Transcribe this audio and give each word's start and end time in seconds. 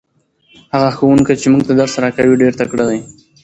هغه 0.73 0.89
ښوونکی 0.97 1.33
چې 1.41 1.47
موږ 1.51 1.61
ته 1.67 1.73
درس 1.79 1.93
راکوي 2.03 2.35
ډېر 2.41 2.53
تکړه 2.59 2.85
دی. 2.89 2.99